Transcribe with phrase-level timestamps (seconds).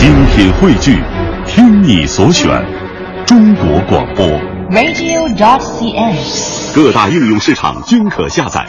[0.00, 0.98] 精品汇聚，
[1.46, 2.48] 听你所选，
[3.26, 4.26] 中国广播。
[4.70, 6.74] radio.cn。
[6.74, 8.66] 各大应用市场均可下载。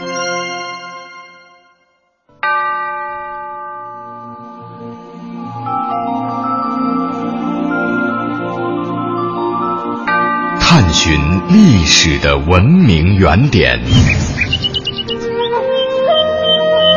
[10.60, 11.18] 探寻
[11.48, 13.80] 历史的文明原点，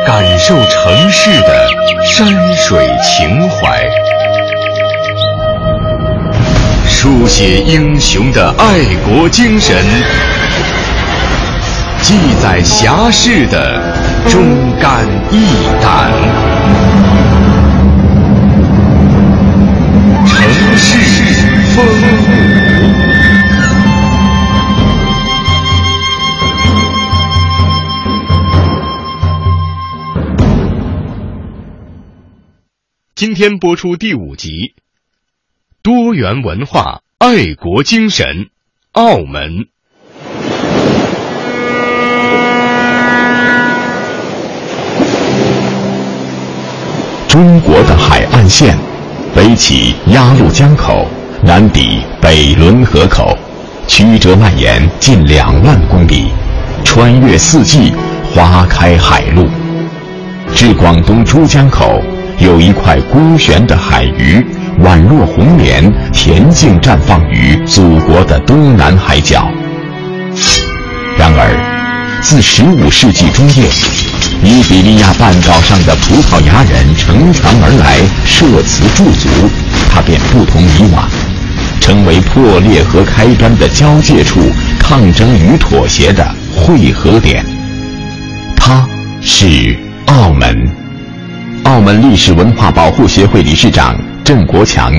[0.05, 1.69] 感受城市的
[2.03, 3.81] 山水情怀，
[7.05, 9.77] 书写英雄的爱国精神，
[12.01, 13.79] 记载侠士的
[14.27, 14.41] 忠
[14.81, 15.45] 肝义
[15.79, 16.11] 胆。
[20.25, 20.35] 城
[20.75, 20.97] 市
[21.75, 22.25] 风骨。
[33.13, 34.49] 今天播出第五集
[35.85, 38.25] 《多元文化爱国精神》，
[38.93, 39.67] 澳门。
[47.27, 48.75] 中国的海岸线，
[49.35, 51.05] 北起鸭绿江口，
[51.43, 53.37] 南抵北仑河口，
[53.85, 56.31] 曲折蔓延近两万公里，
[56.83, 57.93] 穿越四季，
[58.33, 59.47] 花开海陆。
[60.55, 62.01] 至广东珠江口，
[62.39, 64.43] 有一块孤悬的海鱼，
[64.83, 69.47] 宛若红莲，恬静绽放于祖国的东南海角。
[71.17, 73.69] 然而，自15世纪中叶，
[74.43, 79.29] 伊比利亚半岛上的葡萄牙人乘船而来，设此驻足，
[79.89, 81.09] 它便不同以往，
[81.79, 84.41] 成为破裂和开端的交界处，
[84.77, 87.45] 抗争与妥协的汇合点。
[88.55, 88.85] 它
[89.21, 90.84] 是澳门。
[91.65, 94.93] 澳门历史文化保护协会理事长郑国强。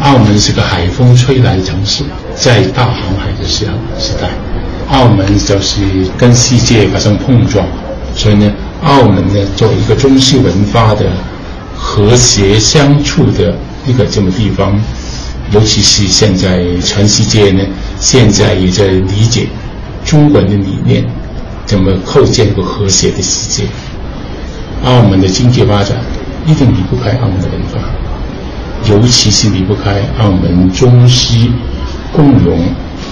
[0.00, 2.02] 澳门是个海风吹来的城市，
[2.34, 4.28] 在大航海的时候时代，
[4.88, 5.82] 澳门就是
[6.18, 7.64] 跟世界发生碰撞，
[8.16, 8.52] 所以呢，
[8.82, 11.06] 澳门呢作为一个中西文化的
[11.76, 14.76] 和谐相处的一个这么地方，
[15.52, 17.62] 尤其是现在全世界呢，
[18.00, 19.46] 现在也在理解
[20.04, 21.04] 中国人的理念，
[21.64, 23.68] 怎么构建一个和谐的世界。
[24.84, 25.96] 澳门的经济发展
[26.46, 27.80] 一定离不开澳门的文化。
[28.88, 31.50] 尤其是离不开澳门中西
[32.12, 32.58] 共融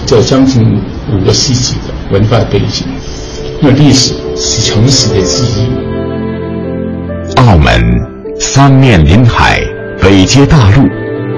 [0.05, 0.79] 这将近
[1.11, 2.87] 五个世纪的文化背景，
[3.59, 5.67] 那历史是城市的记忆。
[7.37, 7.81] 澳门
[8.39, 9.59] 三面临海，
[10.01, 10.87] 北接大陆，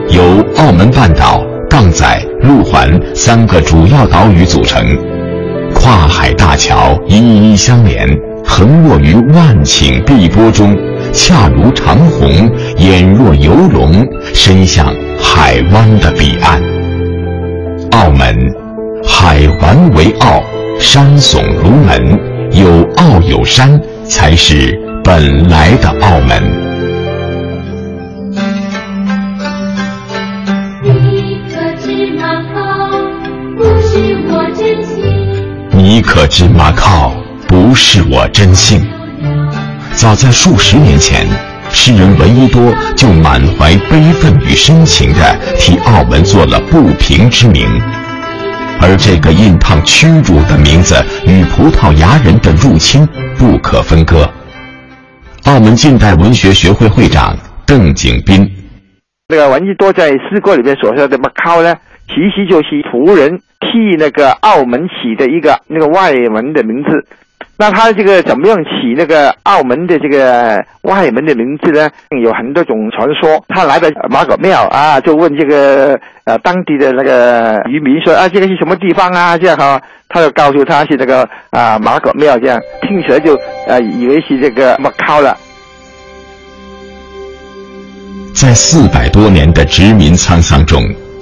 [0.09, 2.05] 由澳门半岛、杠仔、
[2.43, 4.85] 路环三个主要岛屿组成，
[5.73, 7.15] 跨海大桥一
[7.53, 8.07] 一相连，
[8.47, 10.75] 横卧于万顷碧波中。
[11.13, 14.85] 恰如长虹，眼若游龙，伸向
[15.19, 16.61] 海湾的彼岸。
[17.91, 18.35] 澳门，
[19.03, 20.43] 海环为澳，
[20.79, 22.19] 山耸如门，
[22.51, 26.43] 有澳有山，才是本来的澳门。
[35.73, 37.13] 你可知马靠
[37.47, 38.79] 不是我真心？
[39.93, 41.25] 早在数十年前，
[41.69, 47.67] 诗人闻一多就满怀悲愤与深情地替澳门做了不平之名，
[48.79, 54.29] 而这个印烫屈辱的名字与葡萄牙人的入侵不可分割。
[55.45, 57.35] 澳门近代文学学会会长
[57.65, 58.47] 邓景斌，
[59.29, 61.75] 那个闻一多在诗歌里面所说的 Macau 呢，
[62.07, 67.07] 其实就是仆人替那个澳门起的一个那个外文的名字。
[67.59, 71.89] 那他这个怎么样起那个澳门的这个外门的名字呢？
[72.21, 73.43] 有很多种传说。
[73.47, 79.35] 他来到马狗庙啊，就问这个呃当地的那个渔民说啊，这个是什么地方啊？
[79.35, 83.35] 这样哈，他就告诉他是这个啊马狗庙，这样听起来就
[83.67, 85.35] 呃以为是这个马靠了。
[88.35, 90.79] 在四百多年的殖民沧桑中，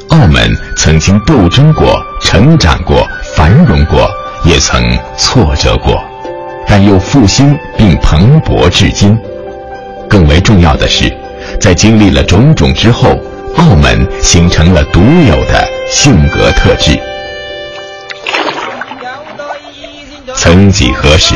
[0.09, 3.07] 澳门曾经斗争过、成长过、
[3.37, 4.05] 繁荣过，
[4.43, 4.83] 也曾
[5.15, 6.03] 挫折过。
[6.67, 9.17] 但又复兴并蓬勃至今。
[10.09, 11.11] 更为重要的是，
[11.59, 13.19] 在经历了种种之后，
[13.57, 16.99] 澳门形成了独有的性格特质。
[20.35, 21.35] 曾几何时，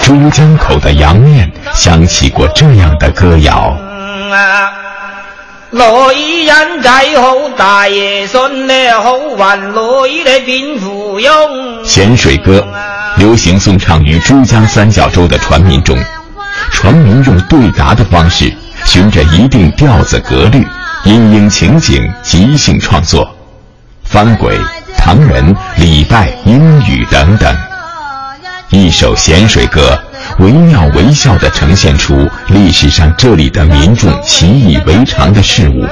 [0.00, 3.76] 珠江口的洋面响起过这样的歌谣。
[5.70, 9.56] 女人仔好大爷信咧，好運
[10.06, 11.84] 女咧變芙蓉。
[11.84, 12.66] 咸水歌
[13.16, 15.98] 流行颂唱于珠江三角洲的船民中，
[16.70, 18.52] 船民用对答的方式
[18.84, 20.66] 循着一定调子格律，
[21.04, 23.28] 因应情景即兴创作，
[24.04, 24.58] 翻轨、
[24.98, 27.56] 唐人、礼拜、英语等等。
[28.70, 29.98] 一首咸水歌，
[30.38, 35.86] 惟妙惟肖地呈现出历史上这里的民众习以为常的事物，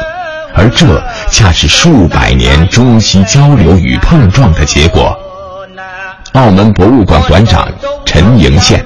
[0.55, 5.17] 而这恰是数百年中西交流与碰撞的结果。
[6.35, 7.65] 澳门博物馆馆长
[8.05, 8.85] 陈迎宪。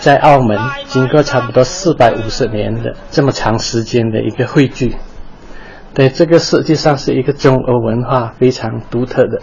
[0.00, 4.96] 在澳门，经过差不多四百五十年的这么长时间的一个汇聚，
[5.92, 9.42] 对这个实际上是一个中欧文化非常独特的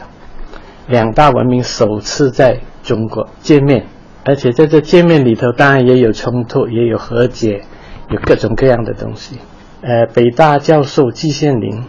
[0.87, 3.85] 两大文明首次在中国见面，
[4.25, 7.61] 而且在这见面里头，当然也有冲突，也有和解，
[8.09, 9.37] 有各种各样的东西。
[9.81, 11.83] 呃，北大教授季羡林，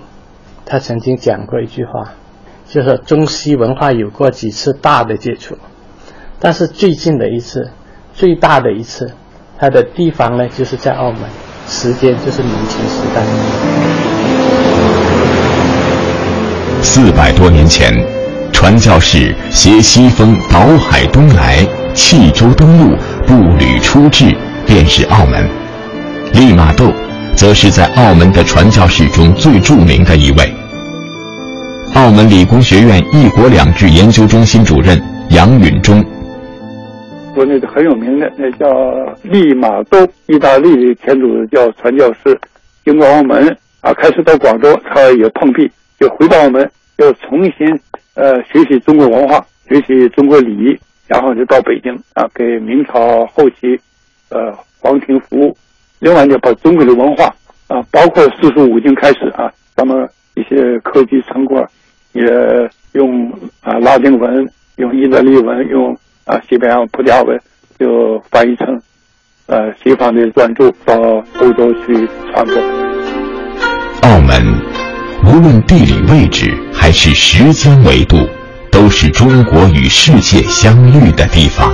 [0.66, 2.12] 他曾经讲过一句话，
[2.68, 5.56] 就是中西文化有过几次大的接触，
[6.38, 7.70] 但是最近的一次。
[8.16, 9.10] 最大的一次，
[9.58, 11.22] 它的地方呢，就是在澳门，
[11.66, 13.24] 时间就是明清时代。
[16.80, 17.92] 四百多年前，
[18.52, 22.96] 传教士携西风倒海东来，弃舟登陆，
[23.26, 24.32] 步履出至，
[24.64, 25.48] 便是澳门。
[26.34, 26.92] 利玛窦，
[27.34, 30.63] 则是在澳门的传教士中最著名的一位。
[31.94, 35.00] 澳门理工学院一国两制研究中心主任
[35.30, 36.04] 杨允中。
[37.32, 38.66] 国内的很有名的那叫
[39.22, 42.36] 利玛窦，意大利的天主教传教士，
[42.84, 45.70] 经过澳门啊，开始到广州，他也碰壁，
[46.00, 47.68] 就回到澳门，又重新
[48.14, 50.76] 呃学习中国文化，学习中国礼仪，
[51.06, 53.78] 然后就到北京啊，给明朝后期
[54.30, 55.56] 呃皇庭服务。
[56.00, 57.32] 另外呢，把中国的文化
[57.68, 61.64] 啊，包括四书五经开始啊，咱们一些科技成果
[62.14, 62.24] 也
[62.92, 63.30] 用
[63.60, 65.94] 啊拉丁文，用意大利文，用。
[66.26, 67.38] 啊，西班牙葡萄牙文
[67.78, 68.66] 就翻译成，
[69.46, 70.94] 呃，西方的专著到
[71.38, 72.56] 欧洲去传播。
[74.08, 74.42] 澳门，
[75.26, 78.16] 无论地理位置还是时间维度，
[78.72, 81.70] 都是中国与世界相遇的地方。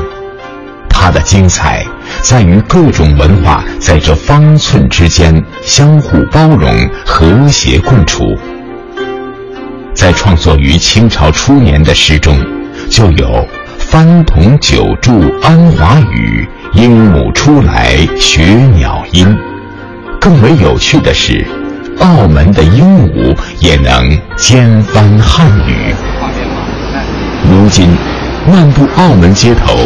[0.89, 1.87] 它的精彩
[2.23, 5.33] 在于各种文化在这方寸之间
[5.63, 6.69] 相互包容、
[7.07, 8.37] 和谐共处。
[10.01, 12.35] 在创作于清朝初年的诗中，
[12.89, 13.47] 就有。
[13.77, 18.45] 翻同久住安华语，鹦鹉出来学
[18.77, 19.37] 鸟音。
[20.19, 21.47] 更为有趣的是，
[21.99, 25.95] 澳门的鹦鹉也能兼翻汉语。
[27.51, 27.87] 如今，
[28.51, 29.77] 漫步澳门街头，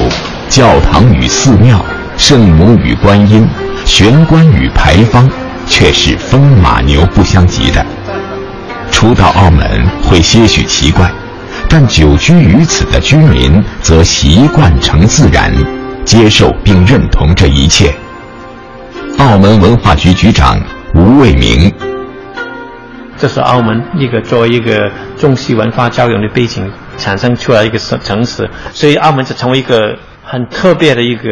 [0.48, 1.84] 教堂与寺庙、
[2.16, 3.44] 圣母与观音、
[3.84, 5.28] 玄关与牌坊，
[5.66, 7.84] 却是风马牛不相及的。
[9.04, 11.12] 初到澳门会些许奇怪。
[11.68, 15.52] 但久居于此的居民则习惯成自然，
[16.06, 17.94] 接受并认同这一切。
[19.18, 20.58] 澳门文化局局长
[20.94, 21.70] 吴卫明，
[23.18, 31.22] 这是澳门一个作为一个中西文化交融的背景产生出来一个城城市，所以澳门就成为一个很特别的一个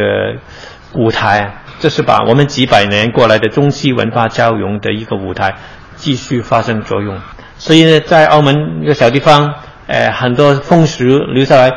[0.92, 1.50] 舞台。
[1.80, 5.54] 这是把我们几百年过来的中西文化交融的一个舞台
[5.96, 7.18] 继续发生作用。
[7.62, 9.54] 所以呢，在澳门一个小地方。
[9.88, 11.04] 呃，很多风俗
[11.34, 11.70] 留下来，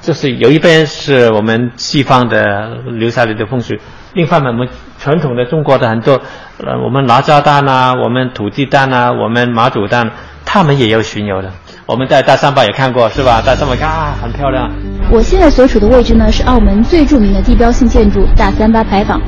[0.00, 3.74] 就是有一边是我们西方的留下来的风俗，
[4.14, 4.66] 另一方面我们
[4.98, 6.14] 传统的中国的很多，
[6.58, 10.10] 呃，我们哪吒蛋啊，我们土鸡蛋啊，我们马祖蛋，
[10.44, 11.50] 他们也有巡游的。
[11.86, 13.42] 我们在大三巴也看过，是吧？
[13.44, 14.68] 大三巴啊，很漂亮。
[15.12, 19.20] 我现在所处的位置呢，是澳门最著名的地标性建筑大三巴牌坊。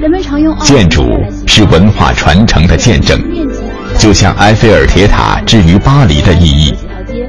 [0.00, 1.04] 人们常用建筑
[1.46, 3.16] 是文化传承的见证，
[3.98, 6.74] 就像埃菲尔铁塔至于巴黎的意义。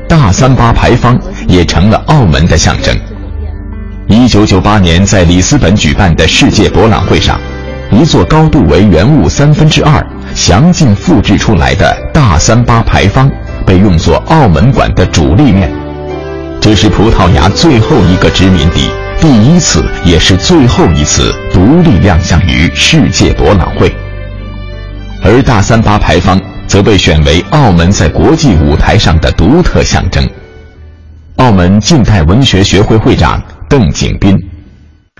[0.07, 2.95] 大三巴牌坊也成了澳门的象征。
[4.07, 7.39] 一九九八年在里斯本举办的世界博览会上，
[7.91, 10.05] 一座高度为原物三分之二、
[10.36, 13.29] 详尽复制出来的大三巴牌坊
[13.65, 15.72] 被用作澳门馆的主立面。
[16.62, 23.93] 这是葡萄牙最后一个殖民地，第一次也是最后一次独立亮相于世界博览会。
[25.24, 26.39] 而大三巴牌坊。
[26.67, 30.24] 则被选为澳门在国际舞台上的独特象征。
[31.38, 34.38] 澳门近代文学学会会长邓景斌，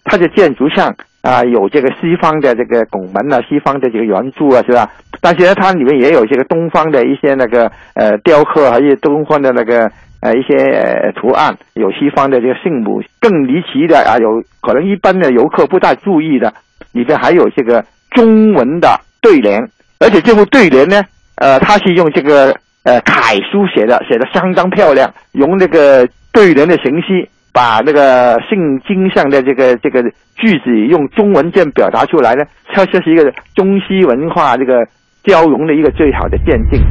[0.06, 4.90] 它的建筑上啊有这个西方的这个拱门啊，西方的这个圆柱啊，是吧？
[5.22, 13.02] 但是呢，它里面也有这个东方的一些那个呃雕刻，还有东方的那个呃一些图案，有西方的这个圣母。
[13.20, 16.54] 更离奇的啊，有可能一般的游客不大注意的，
[16.94, 19.60] 里面还有这个中文的对联，
[20.00, 21.04] 而且这副对联呢。
[21.36, 30.01] 呃，他是用这个呃楷书写的，写的相当漂亮，用那个对联的形式把那个圣经上的这个这个
[30.36, 34.86] 句子用中文这样表达出来呢，它就是一个中西文化这个
[35.24, 36.82] 交融的一个最好的鉴定。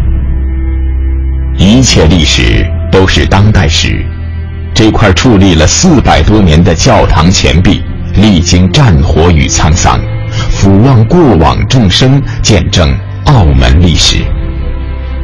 [1.56, 4.04] 一切历史都是当代史，
[4.74, 7.80] 这块矗立了四百多年的教堂前壁，
[8.16, 10.00] 历经战火与沧桑，
[10.50, 12.88] 俯望过往众生，见证
[13.26, 14.24] 澳门历史。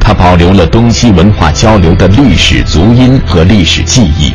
[0.01, 4.33] 它保留了东西文化交流的历史足音和历史记忆。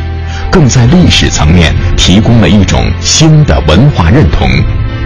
[0.51, 4.47] 更在历史层面提供了一种新的文化认同，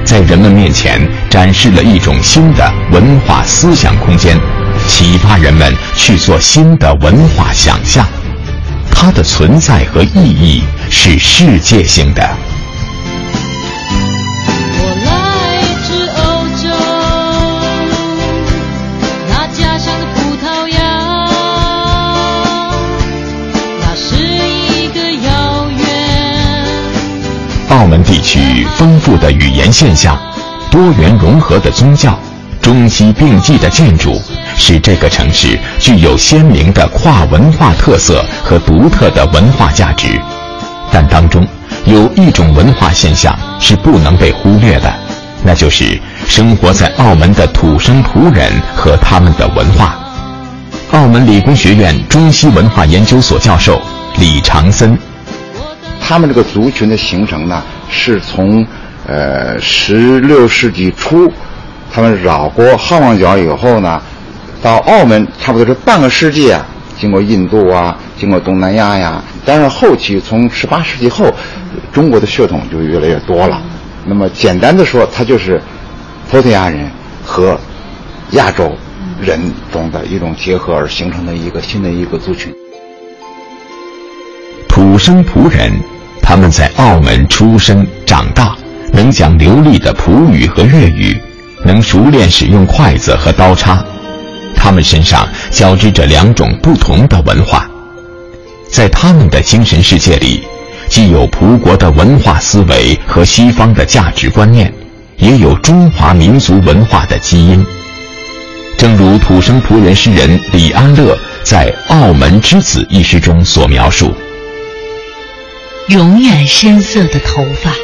[0.05, 4.37] 在人们面前展示了一种新的文化思想空间，
[4.87, 8.05] 启发人们去做新的文化想象。
[8.91, 12.50] 它的存在和意义是世界性的。
[27.81, 30.15] 澳门地区丰富的语言现象，
[30.69, 32.15] 多元融合的宗教，
[32.61, 34.21] 中西并济的建筑，
[34.55, 40.21] 使这个城市具有鲜明的跨文化特色和独特的文化价值。
[40.91, 41.43] 但当中
[41.85, 44.93] 有一种文化现象是不能被忽略的，
[45.43, 49.97] 那就是生活在澳门的土生葡人和他们的文化。
[50.91, 53.81] 澳门理工学院中西文化研究所教授
[54.19, 54.95] 李长森。
[56.11, 58.67] 他们这个族群的形成呢，是从
[59.07, 61.31] 呃十六世纪初，
[61.89, 64.01] 他们绕过好望角以后呢，
[64.61, 66.65] 到澳门差不多是半个世纪啊，
[66.99, 71.33] 经过印度啊，经过东南亚呀，但是后期从十八世纪后，
[71.93, 73.61] 中国的血统就越来越多了。
[74.05, 75.61] 那么简单的说，它就是
[76.29, 76.91] 葡萄牙人
[77.23, 77.57] 和
[78.31, 78.69] 亚洲
[79.21, 79.39] 人
[79.71, 82.53] 中的一种结合而形成的一个新的一个族群。
[84.67, 85.71] 土生葡人。
[86.31, 88.55] 他们在澳门出生长大，
[88.93, 91.21] 能讲流利的葡语和粤语，
[91.65, 93.83] 能熟练使用筷子和刀叉。
[94.55, 97.69] 他们身上交织着两种不同的文化，
[98.69, 100.41] 在他们的精神世界里，
[100.87, 104.73] 既有葡国的文化思维和西方的价值观念，
[105.17, 107.61] 也有中华民族文化的基因。
[108.77, 114.15] 正如土生葡人诗人李安乐在《澳门之子》一诗中所描述。
[115.91, 117.75] 永远深色的头发，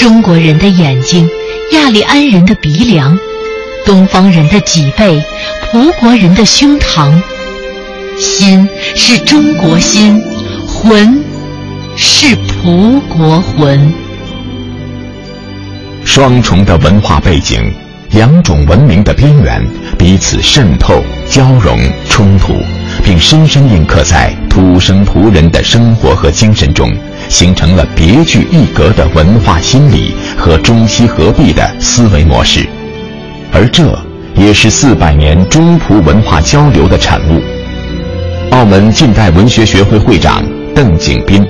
[0.00, 1.30] 中国人的眼睛，
[1.70, 3.16] 亚利安人的鼻梁，
[3.86, 5.22] 东方人的脊背，
[5.70, 7.22] 葡国人的胸膛，
[8.18, 10.20] 心是中国心，
[10.66, 11.22] 魂
[11.96, 13.94] 是葡国魂。
[16.04, 17.72] 双重的文化背景，
[18.10, 19.64] 两种文明的边缘，
[19.96, 22.54] 彼此渗透、交融、冲突，
[23.04, 26.92] 并深深印刻在土生葡人的生活和精神中。
[27.30, 32.68] 形成了别具一格的文化心理和中西合璧的思维模式，
[33.54, 33.84] 而这
[34.34, 37.40] 也是四百年中葡文化交流的产物。
[38.50, 40.42] 澳门近代文学学会会长
[40.74, 41.46] 邓景斌，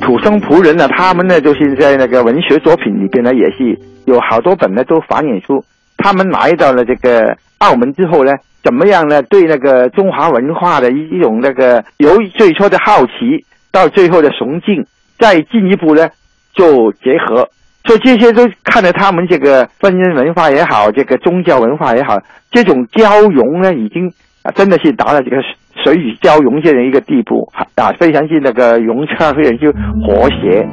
[0.00, 5.62] 土生葡人呢，他们呢就是在那个文学作品里边呢，也是有好多本呢都反映出
[5.98, 8.32] 他们来到了这个澳门之后呢，
[8.62, 9.22] 怎么样呢？
[9.24, 14.86] 对那个中华文化的一一种那个由最初的好奇到最后的崇敬。
[15.16, 16.08] 再进一步呢，
[16.52, 17.48] 就结合，
[17.84, 22.18] 所以这些都看着他们这个婚姻文化也好，这个宗教文化也好，
[22.50, 24.12] 这种交融呢，已经
[24.42, 25.36] 啊，真的是达到这个
[25.84, 29.70] 水与交融这样一个地步啊，非常是那个融洽，非常之
[30.04, 30.66] 和谐。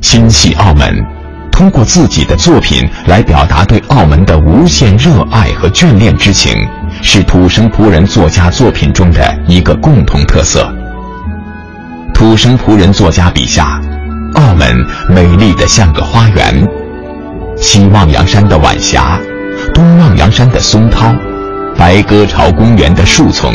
[0.00, 1.04] 心系澳门，
[1.58, 6.54] 通过自己的作品来表达对澳门的无限热爱和眷恋之情，
[7.02, 10.72] 是土生葡人作家作品中的一个共同特色。
[12.14, 13.80] 土生葡人作家笔下，
[14.34, 16.64] 澳门美丽的像个花园，
[17.56, 19.18] 西望洋山的晚霞，
[19.74, 21.12] 东望洋山的松涛，
[21.76, 23.52] 白鸽巢公园的树丛，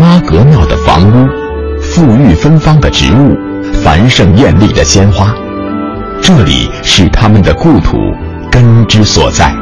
[0.00, 1.26] 妈阁庙的房屋，
[1.82, 3.36] 馥郁芬芳的植物，
[3.82, 5.34] 繁盛艳丽的鲜花，
[6.22, 7.96] 这里是他们的故土，
[8.48, 9.52] 根之所在。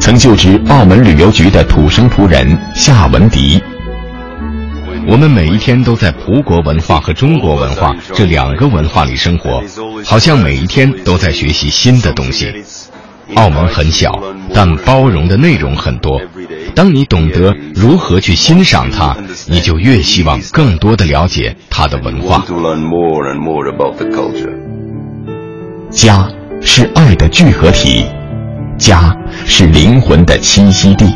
[0.00, 3.62] 曾就职澳门旅游局的土生葡人夏文迪。
[5.06, 9.62] 我们每一天都在葡国文化和中国文化这两个文化里生活，
[10.04, 12.52] 好像每一天都在学习新的东西。
[13.36, 14.20] 澳门很小，
[14.52, 16.20] 但包容的内容很多。
[16.76, 19.16] 当你懂得如何去欣赏它，
[19.46, 22.44] 你就越希望更多的了解它的文化。
[25.90, 26.28] 家
[26.60, 28.04] 是爱的聚合体，
[28.76, 29.16] 家
[29.46, 31.10] 是灵魂的栖息地。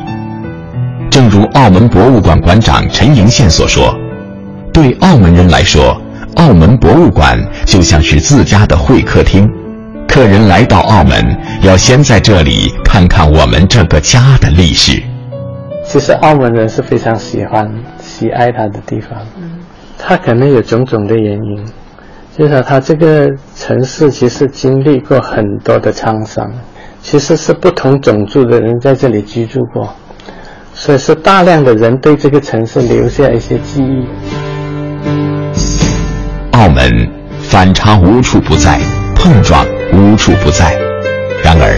[1.10, 3.94] 正如澳门博物馆馆长陈迎宪所说
[4.72, 6.00] ：“对澳门人来说，
[6.36, 9.46] 澳门博物馆就像是自家的会客厅。
[10.08, 15.02] 客人来到澳门，要先在这里看看我们这个家的历史。
[15.90, 17.68] 其实澳门人是非常喜欢、
[17.98, 19.10] 喜爱它的地方。
[19.98, 21.64] 它可能有种种的原因，
[22.38, 26.48] 就是说它这个城市其实经历过很多的沧桑，
[27.02, 29.92] 其实是不同种族的人在这里居住过，
[30.72, 34.06] 所以是大量的人对这个城市留下一些记忆。
[36.52, 38.78] 澳门反差无处不在，
[39.16, 39.66] 碰撞。
[39.92, 40.72] 无处不在。
[41.42, 41.76] 然而，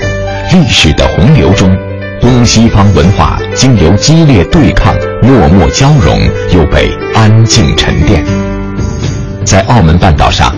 [0.52, 1.74] 历史的洪流中，
[2.22, 6.16] 东西方文化经由激烈对抗、默默交融，
[6.54, 8.24] 又被安静沉淀。
[9.44, 10.54] 在澳门半岛上，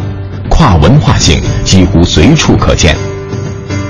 [0.50, 2.94] 跨文化性几乎随处可见；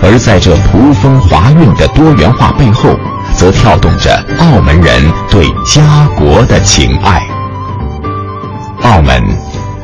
[0.00, 2.96] 而在这葡风华韵的多元化背后，
[3.34, 7.20] 则跳动着澳门人对家国的情爱。
[8.82, 9.20] 澳门，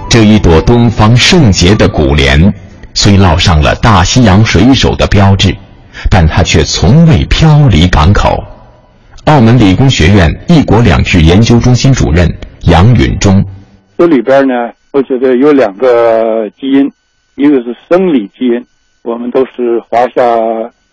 [0.08, 2.54] 这一朵东方圣洁的古莲。
[2.92, 5.56] 虽烙上了大西洋水手的标志，
[6.10, 8.42] 但他却从未飘离港口。
[9.26, 12.28] 澳门理工学院“一国两制”研究中心主任
[12.62, 13.44] 杨允中：
[13.98, 14.54] 这里边呢，
[14.92, 16.90] 我觉得有两个基因，
[17.36, 18.66] 一个是生理基因，
[19.02, 20.22] 我们都是华夏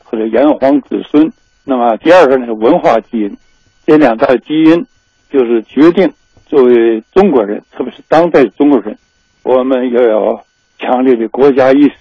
[0.04, 1.26] 或者炎黄子孙；
[1.64, 3.38] 那么第二个呢是，文化基因。
[3.86, 4.86] 这两大基因
[5.32, 6.12] 就是决定
[6.46, 8.98] 作为中国人，特别是当代中国人，
[9.44, 10.40] 我们要有。
[10.80, 11.94] 强烈的国家意识，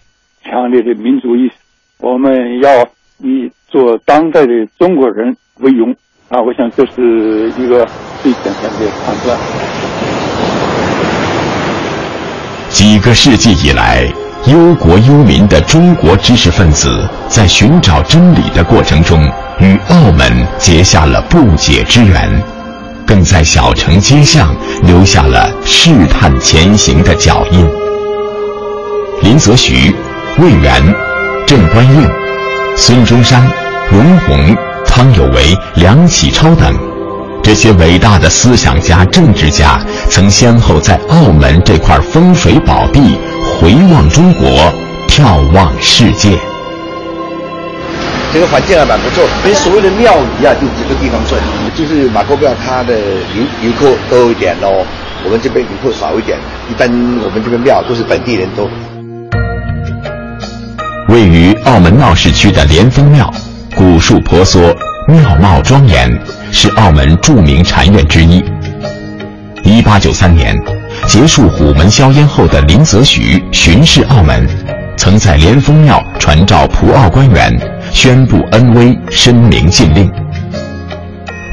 [0.44, 1.54] 强烈的民族意识，
[1.98, 2.30] 我们
[2.62, 2.86] 要
[3.18, 5.94] 以做当代的中国人为荣
[6.28, 6.40] 啊！
[6.40, 7.86] 我想这是一个
[8.22, 9.38] 最简单的判断。
[12.68, 14.06] 几个世纪以来，
[14.46, 19.18] 忧国忧民的中国知识分子在寻找真理的过程中，
[19.60, 22.30] 与澳门结下了不解之缘，
[23.06, 27.66] 更在小城街巷留下了试探前行的脚印。
[29.22, 29.94] 林则徐、
[30.38, 30.94] 魏源、
[31.46, 32.10] 郑观应、
[32.76, 33.40] 孙中山、
[33.88, 36.74] 容闳、汤有为、梁启超等
[37.40, 43.16] 这些伟大的思想家、政治家，曾先后在澳门这块风水宝地
[43.60, 44.73] 回望中国，
[45.06, 46.36] 眺望世界。
[48.32, 51.40] 这个环境还蛮不错，因为所谓的庙宇啊，就这个地方算，
[51.76, 52.99] 就是马沟庙，它的
[53.36, 54.84] 游游客多一点哦，
[55.25, 56.36] 我们这边游客少一点。
[56.68, 56.90] 一般
[57.25, 58.68] 我们这个庙都是本地人多。
[61.08, 63.32] 位于澳门闹市区的莲峰庙，
[63.76, 64.75] 古树婆娑，
[65.06, 66.10] 庙貌庄严，
[66.50, 68.42] 是澳门著名禅院之一。
[69.62, 70.56] 一八九三年，
[71.06, 74.49] 结束虎门销烟后的林则徐巡视澳门，
[74.97, 77.56] 曾在莲峰庙传召葡澳官员，
[77.92, 80.10] 宣布恩威，申明禁令。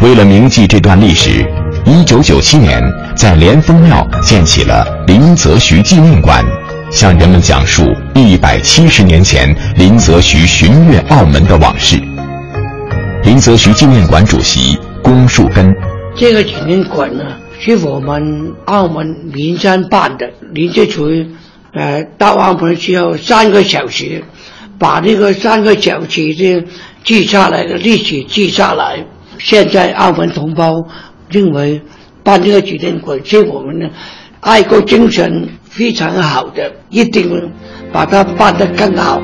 [0.01, 1.47] 为了铭记这段历史，
[1.85, 2.81] 一九九七年
[3.15, 6.43] 在莲峰庙建起了林则徐纪念馆。
[6.93, 11.99] 向人们讲述一百七十年前林则徐巡阅澳门的往事。
[13.23, 15.73] 林则徐纪念馆主席龚树根：
[16.15, 17.23] 这个纪念馆呢，
[17.59, 20.29] 是我们澳门民间办的。
[20.51, 21.27] 林则徐，
[21.73, 24.23] 呃，到澳门需要三个小时，
[24.77, 26.63] 把这个三个小时的
[27.03, 29.03] 记下来的历史记下来。
[29.39, 30.75] 现在澳门同胞
[31.27, 31.81] 认为
[32.23, 33.89] 办这个纪念馆是我们的
[34.41, 35.49] 爱国精神。
[35.75, 37.51] 非常好的，一定
[37.91, 39.19] 把它办得更好。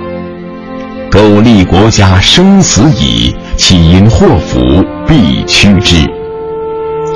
[1.11, 5.95] 苟利国家生死以，岂因祸福必趋之。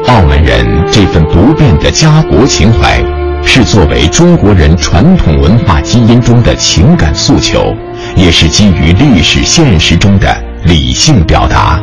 [0.08, 3.04] 澳门人这份不变的家国情怀，
[3.44, 7.74] 是作为中国人传统文化基因中的情感诉求，
[8.16, 10.28] 也是基于历史现实中的
[10.66, 11.82] 理性表达。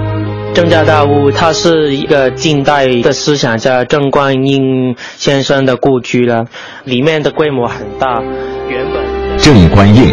[0.52, 6.44] 郑家大屋，它是一个近代的思想家郑观应先生的故居了，
[6.84, 8.20] 里面的规模很大。
[8.68, 9.02] 原本
[9.38, 10.12] 郑观应，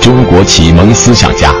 [0.00, 1.54] 中国启蒙思想家，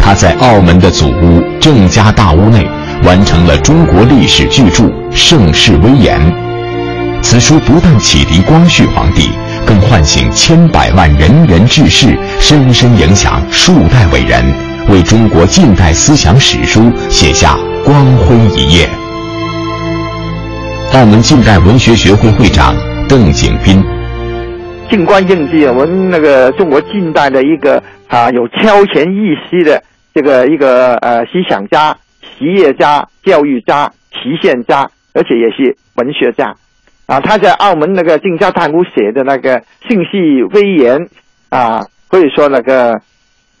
[0.00, 2.66] 他在澳门的祖屋郑家大屋内
[3.04, 6.18] 完成了中国历史巨著《盛世威严》。
[7.22, 9.30] 此书不但启迪光绪皇帝，
[9.66, 14.65] 更唤醒千百万仁人志士，深深影响数代伟人。
[14.88, 18.88] 为中国近代思想史书写下光辉一页。
[20.94, 22.72] 澳门近代文学学会会长
[23.08, 23.82] 邓景斌，
[24.88, 29.82] 静观应记，我们那个中国近代的一个啊有超前意识的
[30.14, 36.54] 这个一个呃思想家、企业家、教育家、实现家，而且也是文学家
[37.06, 37.20] 啊。
[37.20, 40.96] 他在澳门那个静家大屋写的那个《信息威严》
[41.48, 43.00] 啊，可以说那个。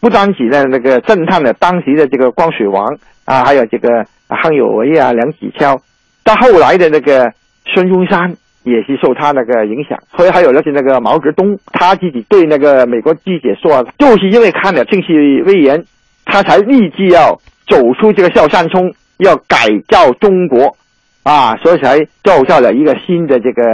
[0.06, 3.88] 不单指呢那个震撼了当时的这个光绪王啊，还有这个
[4.28, 5.76] 康有为啊、梁启超，
[6.22, 7.32] 到后来的那个
[7.64, 9.98] 孙中山也是受他那个影响。
[10.16, 15.08] 所以还有那些那个毛泽东，他自己对那个美国记者说，就是因为看了正气
[15.44, 15.84] 威严，
[16.24, 19.56] 他才立志要走出这个笑山冲，要改
[19.88, 20.76] 造中国，
[21.24, 23.64] 啊，所以才造就了一个新的这个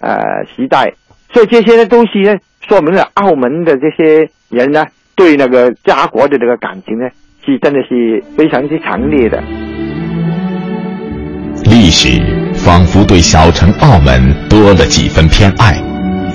[0.00, 0.92] 呃时代。
[1.32, 2.36] 所以这些呢东西呢，
[2.68, 4.84] 说明了澳门的这些人呢，
[5.20, 7.04] 对那个家国的这个感情呢，
[7.44, 9.38] 是真的是非常之强烈的。
[11.64, 12.22] 历史
[12.54, 15.76] 仿佛对小城澳门多了几分偏爱，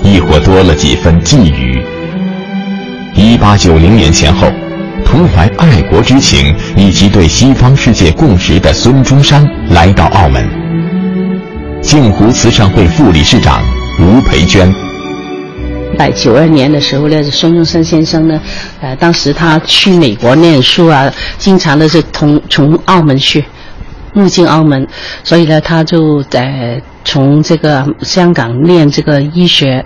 [0.04, 1.82] 亦或多了几分觊觎。
[3.16, 4.48] 一八九零年前后，
[5.04, 10.48] 同怀爱国之情以及对西方世界共识的孙中山来到澳门。
[11.82, 13.64] 镜湖慈善会副理事长
[14.00, 14.72] 吴培娟。
[15.96, 18.40] 百九二年的时候呢，孙中山先生呢，
[18.82, 23.44] 呃，当时他去美国念书啊，经常的是从从澳门去。
[24.14, 24.88] 入境澳门，
[25.26, 29.84] 所以呢，他就在从这个香港念这个医学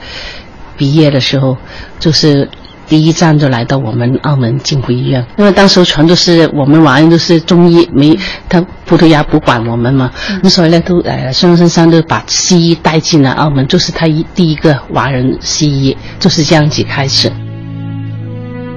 [0.78, 1.58] 毕业的时候，
[1.98, 2.48] 就是
[2.89, 5.25] 第一站就来到我们澳门金湖医院。
[5.38, 8.17] 因为当时全都是我们华人都是中医，没
[8.49, 17.32] 他葡萄牙不管我们嘛，那所以呢，都呃孙中山都把西医带进了澳门，就是他一第一个华人西医，就是这样子开始。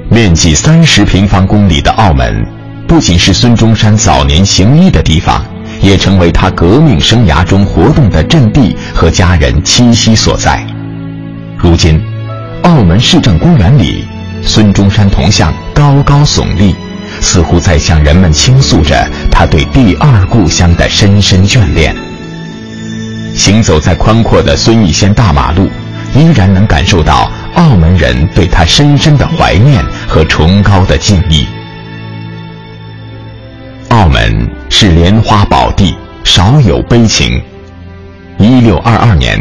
[0.09, 2.47] 面积三十平方公里的澳门。
[2.85, 5.43] 不仅是孙中山早年行医的地方，
[5.81, 10.63] 也成为他革命生涯中活动的阵地和家人栖息所在。
[11.57, 11.99] 如今，
[12.63, 14.05] 澳门市政公园里，
[14.43, 16.75] 孙中山铜像高高耸立，
[17.21, 21.95] 似乎在向人们倾诉着他对第二故乡的深深眷恋。
[23.35, 25.69] 行走在宽阔的孙逸仙大马路，
[26.15, 31.47] 依然能感受到澳门人对他深深的怀念和崇高的敬意。
[33.89, 37.43] 澳门是莲花宝地，少有悲情。
[38.39, 39.39] 一六二二年，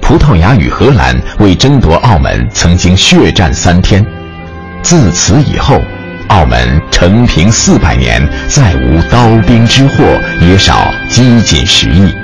[0.00, 4.04] 葡萄牙与荷兰为争夺澳门，曾经血战三天。
[4.82, 5.80] 自此以后，
[6.28, 10.04] 澳门承平四百年，再无刀兵之祸，
[10.40, 12.14] 也少饥馑食疫。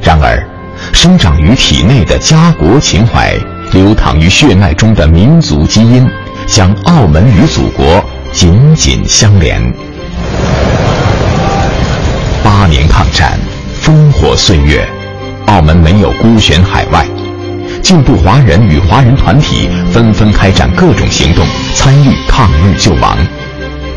[0.00, 0.40] 然而，
[0.92, 3.34] 生长于体内的家国情怀，
[3.72, 6.08] 流淌于血脉中的民族基因，
[6.46, 9.60] 将澳门与祖国紧紧相连。
[12.44, 13.38] 八年抗战，
[13.82, 14.86] 烽火岁月，
[15.46, 17.06] 澳门没有孤悬海外，
[17.82, 23.16] 进步华人与华人团体纷纷开展各种行动，参与抗日救亡，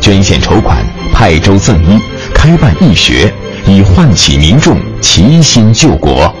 [0.00, 0.76] 捐献筹款，
[1.12, 1.98] 派舟赠医，
[2.34, 3.32] 开办义学，
[3.66, 6.34] 以唤起民众齐心救国。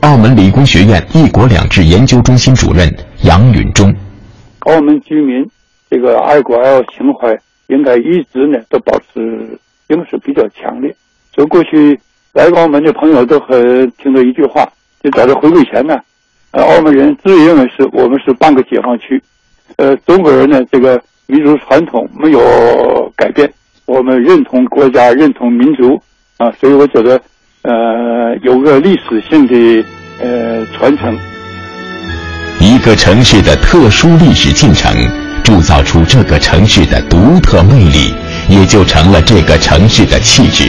[0.00, 3.94] 澳门理工学院“一国两制”研究中心主任杨允中，
[4.60, 5.44] 澳门居民
[5.90, 10.94] 这个爱国爱澳情怀应该一直呢都保持，应该是比较强烈。
[11.32, 11.98] 就过去
[12.34, 14.68] 来澳门的朋友都很听到一句话，
[15.00, 15.96] 就早在回归前呢，
[16.50, 19.22] 呃，澳门人自认为是我们是半个解放区，
[19.76, 23.48] 呃，中国人呢这个民族传统没有改变，
[23.86, 26.02] 我们认同国家，认同民族
[26.36, 27.20] 啊，所以我觉得
[27.62, 29.84] 呃有个历史性的
[30.20, 31.16] 呃传承。
[32.58, 34.92] 一个城市的特殊历史进程，
[35.44, 38.12] 铸造出这个城市的独特魅力，
[38.48, 40.68] 也就成了这个城市的气质。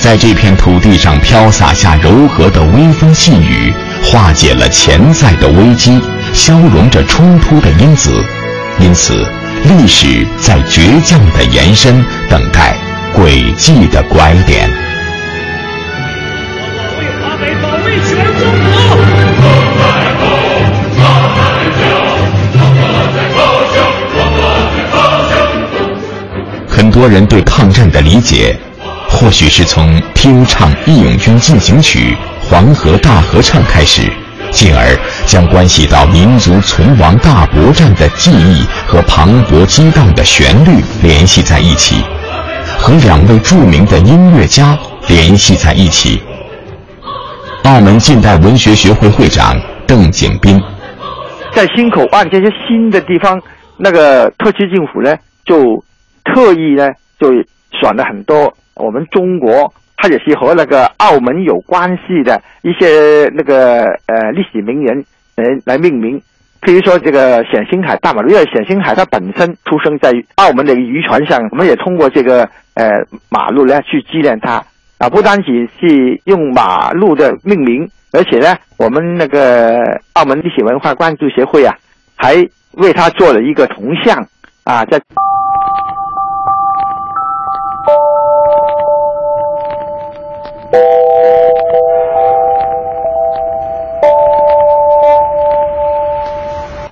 [0.00, 6.00] 在这片土地上飘洒下柔和的微风细雨，化解了潜在的危机，
[6.32, 8.24] 消融着冲突的因子。
[8.78, 9.26] 因此，
[9.64, 12.76] 历史在倔强的延伸，等待
[13.12, 14.70] 轨迹的拐点。
[26.68, 28.56] 很多人对抗战的理解。
[29.10, 32.16] 或许是从听唱《义勇军进行曲》
[32.48, 34.02] 《黄河大合唱》开始，
[34.52, 42.04] 进而将关系到民族存亡大搏战的记忆和磅礴激荡的旋律联系在一起，
[42.78, 46.22] 和两位著名的音乐家联系在一起。
[47.64, 50.62] 澳门近代文学学会会长邓景斌，
[51.52, 53.40] 在新口岸这些新的地方，
[53.76, 55.82] 那个特区政府呢，就
[56.24, 57.28] 特意呢，就
[57.78, 58.54] 选了很多。
[58.78, 65.04] 我们中国，它也是和那个澳门有关系的一些那个呃历史名人
[65.36, 66.20] 来来命名。
[66.62, 72.42] 譬如说这个冼星海大马路，因为冼星海他本身出生在澳门的渔船上，我们也通过这个
[72.74, 74.64] 呃马路呢去纪念他
[74.98, 75.08] 啊。
[75.08, 81.74] 不单只是用马路的命名，而且呢，我们那个澳门历史文化关注协会啊，
[82.16, 82.34] 还
[82.72, 84.26] 为他做了一个铜像
[84.64, 85.00] 啊，在。